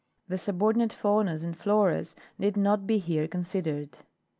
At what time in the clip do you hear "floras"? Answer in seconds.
1.55-2.15